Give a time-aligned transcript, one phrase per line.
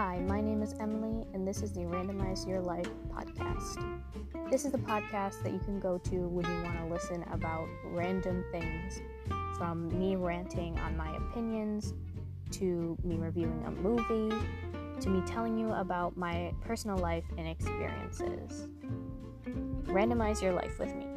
[0.00, 3.82] Hi, my name is Emily, and this is the Randomize Your Life podcast.
[4.48, 7.66] This is the podcast that you can go to when you want to listen about
[7.86, 9.00] random things,
[9.56, 11.94] from me ranting on my opinions,
[12.52, 14.32] to me reviewing a movie,
[15.00, 18.68] to me telling you about my personal life and experiences.
[19.86, 21.07] Randomize your life with me.